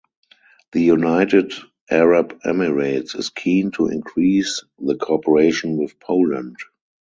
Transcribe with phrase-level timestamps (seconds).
[0.71, 1.53] The United
[1.91, 6.57] Arab Emirates is keen to increase the cooperation with Poland.